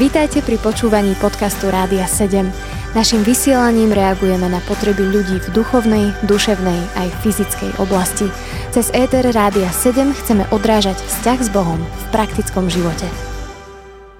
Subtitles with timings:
[0.00, 2.48] Vítajte pri počúvaní podcastu Rádia 7.
[2.90, 8.26] Naším vysielaním reagujeme na potreby ľudí v duchovnej, duševnej aj fyzickej oblasti.
[8.74, 13.06] Cez ETR Rádia 7 chceme odrážať vzťah s Bohom v praktickom živote.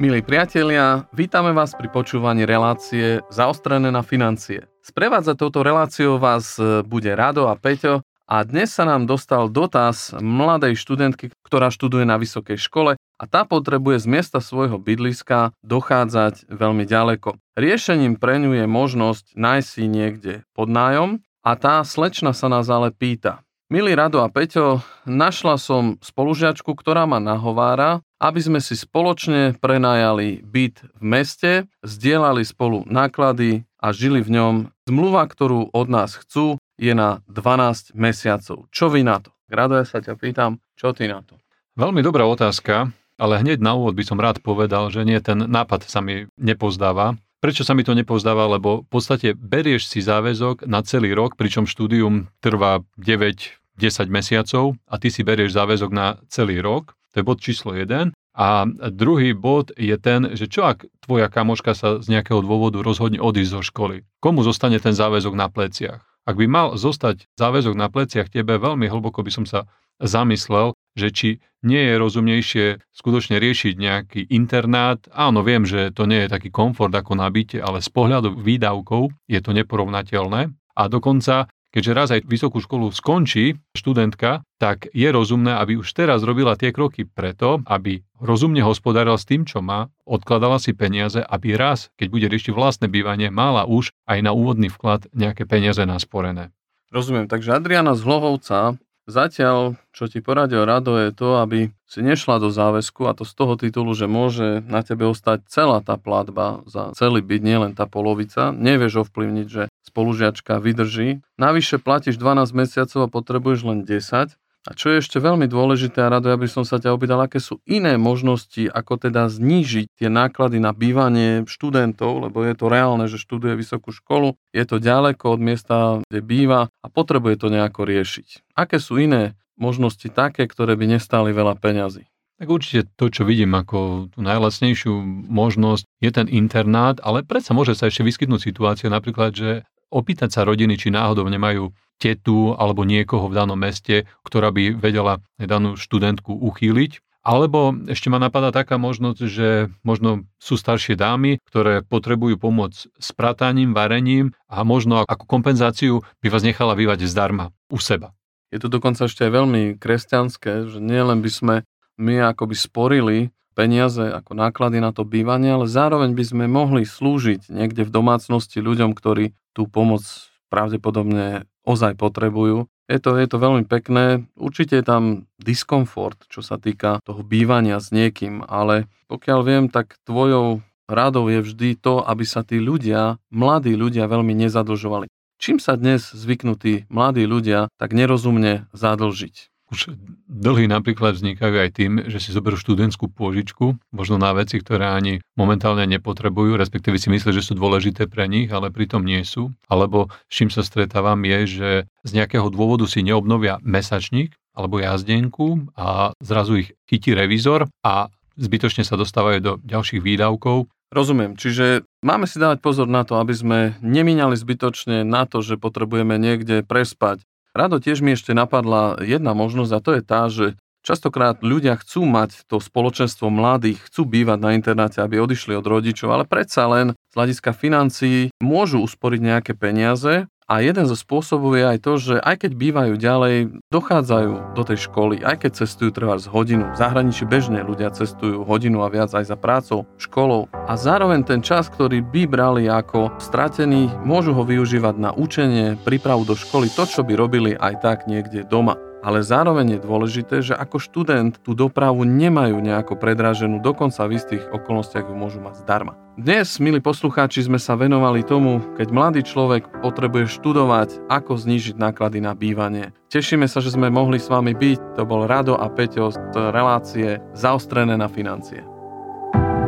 [0.00, 4.64] Milí priatelia, vítame vás pri počúvaní relácie Zaostrené na financie.
[4.80, 6.56] Sprevádzať touto reláciou vás
[6.88, 12.14] bude Rado a Peťo a dnes sa nám dostal dotaz mladej študentky, ktorá študuje na
[12.14, 17.34] vysokej škole a tá potrebuje z miesta svojho bydliska dochádzať veľmi ďaleko.
[17.58, 22.70] Riešením pre ňu je možnosť nájsť si niekde pod nájom a tá slečna sa nás
[22.70, 23.42] ale pýta.
[23.70, 30.42] Milý Rado a Peťo, našla som spolužiačku, ktorá ma nahovára, aby sme si spoločne prenajali
[30.42, 31.52] byt v meste,
[31.86, 34.54] zdieľali spolu náklady a žili v ňom.
[34.90, 38.64] Zmluva, ktorú od nás chcú, je na 12 mesiacov.
[38.72, 39.36] Čo vy na to?
[39.52, 41.36] Grado, ja sa ťa pýtam, čo ty na to?
[41.76, 42.88] Veľmi dobrá otázka,
[43.20, 47.20] ale hneď na úvod by som rád povedal, že nie, ten nápad sa mi nepozdáva.
[47.44, 48.48] Prečo sa mi to nepozdáva?
[48.48, 53.60] Lebo v podstate berieš si záväzok na celý rok, pričom štúdium trvá 9-10
[54.08, 56.96] mesiacov a ty si berieš záväzok na celý rok.
[57.12, 58.12] To je bod číslo 1.
[58.40, 63.18] A druhý bod je ten, že čo ak tvoja kamoška sa z nejakého dôvodu rozhodne
[63.18, 64.06] odísť zo školy?
[64.22, 66.09] Komu zostane ten záväzok na pleciach?
[66.28, 69.66] Ak by mal zostať záväzok na pleciach tebe, veľmi hlboko by som sa
[70.00, 71.28] zamyslel, že či
[71.60, 75.00] nie je rozumnejšie skutočne riešiť nejaký internát.
[75.12, 79.12] Áno, viem, že to nie je taký komfort ako na byte, ale z pohľadu výdavkov
[79.28, 80.50] je to neporovnateľné.
[80.76, 86.22] A dokonca keďže raz aj vysokú školu skončí študentka, tak je rozumné, aby už teraz
[86.22, 91.56] robila tie kroky preto, aby rozumne hospodárila s tým, čo má, odkladala si peniaze, aby
[91.56, 96.52] raz, keď bude riešiť vlastné bývanie, mala už aj na úvodný vklad nejaké peniaze nasporené.
[96.90, 98.76] Rozumiem, takže Adriana z Hlohovca
[99.10, 103.32] Zatiaľ, čo ti poradil Rado, je to, aby si nešla do záväzku a to z
[103.34, 107.90] toho titulu, že môže na tebe ostať celá tá platba za celý byt, nielen tá
[107.90, 108.54] polovica.
[108.54, 111.26] Nevieš ovplyvniť, že spolužiačka vydrží.
[111.34, 116.12] Navyše platíš 12 mesiacov a potrebuješ len 10 a čo je ešte veľmi dôležité, a
[116.12, 120.60] rado, aby som sa ťa opýtal, aké sú iné možnosti, ako teda znížiť tie náklady
[120.60, 125.40] na bývanie študentov, lebo je to reálne, že študuje vysokú školu, je to ďaleko od
[125.40, 125.76] miesta,
[126.12, 128.52] kde býva a potrebuje to nejako riešiť.
[128.52, 132.04] Aké sú iné možnosti také, ktoré by nestáli veľa peňazí?
[132.40, 134.92] Tak určite to, čo vidím ako tú najlacnejšiu
[135.28, 139.50] možnosť, je ten internát, ale predsa môže sa ešte vyskytnúť situácia napríklad, že
[139.90, 145.20] opýtať sa rodiny, či náhodou nemajú tetu alebo niekoho v danom meste, ktorá by vedela
[145.36, 147.04] danú študentku uchýliť.
[147.20, 153.08] Alebo ešte ma napadá taká možnosť, že možno sú staršie dámy, ktoré potrebujú pomoc s
[153.12, 158.16] prataním, varením a možno ako kompenzáciu by vás nechala bývať zdarma u seba.
[158.48, 161.54] Je to dokonca ešte aj veľmi kresťanské, že nielen by sme
[162.00, 163.18] my akoby sporili
[163.60, 168.64] peniaze ako náklady na to bývanie, ale zároveň by sme mohli slúžiť niekde v domácnosti
[168.64, 170.00] ľuďom, ktorí tú pomoc
[170.48, 172.72] pravdepodobne ozaj potrebujú.
[172.88, 174.24] Je to, je to veľmi pekné.
[174.34, 175.02] Určite je tam
[175.36, 181.44] diskomfort, čo sa týka toho bývania s niekým, ale pokiaľ viem, tak tvojou radou je
[181.44, 185.06] vždy to, aby sa tí ľudia, mladí ľudia veľmi nezadlžovali.
[185.40, 189.52] Čím sa dnes zvyknutí mladí ľudia tak nerozumne zadlžiť?
[189.70, 189.94] Už
[190.26, 195.22] dlhy napríklad vznikajú aj tým, že si zoberú študentskú pôžičku, možno na veci, ktoré ani
[195.38, 199.54] momentálne nepotrebujú, respektíve si myslia, že sú dôležité pre nich, ale pritom nie sú.
[199.70, 201.70] Alebo s čím sa stretávam je, že
[202.02, 208.82] z nejakého dôvodu si neobnovia mesačník alebo jazdenku a zrazu ich chytí revízor a zbytočne
[208.82, 213.58] sa dostávajú do ďalších výdavkov, Rozumiem, čiže máme si dávať pozor na to, aby sme
[213.78, 219.72] nemínali zbytočne na to, že potrebujeme niekde prespať, Rado tiež mi ešte napadla jedna možnosť
[219.74, 220.46] a to je tá, že
[220.86, 226.08] častokrát ľudia chcú mať to spoločenstvo mladých, chcú bývať na internáte, aby odišli od rodičov,
[226.14, 231.62] ale predsa len z hľadiska financií môžu usporiť nejaké peniaze a jeden zo spôsobov je
[231.62, 236.18] aj to, že aj keď bývajú ďalej, dochádzajú do tej školy, aj keď cestujú treba
[236.18, 236.74] z hodinu.
[236.74, 240.50] V zahraničí bežne ľudia cestujú hodinu a viac aj za prácou, školou.
[240.50, 246.26] A zároveň ten čas, ktorý by brali ako stratený, môžu ho využívať na učenie, prípravu
[246.26, 250.54] do školy, to, čo by robili aj tak niekde doma ale zároveň je dôležité, že
[250.56, 255.96] ako študent tú dopravu nemajú nejako predraženú, dokonca v istých okolnostiach ju môžu mať zdarma.
[256.20, 262.20] Dnes, milí poslucháči, sme sa venovali tomu, keď mladý človek potrebuje študovať, ako znížiť náklady
[262.20, 262.92] na bývanie.
[263.08, 265.00] Tešíme sa, že sme mohli s vami byť.
[265.00, 266.20] To bol Rado a Peťo z
[266.52, 268.60] relácie Zaostrené na financie.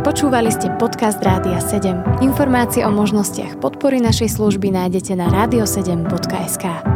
[0.03, 2.27] Počúvali ste podcast Rádia 7.
[2.27, 6.92] Informácie o možnostiach podpory našej služby nájdete na radio7.sk.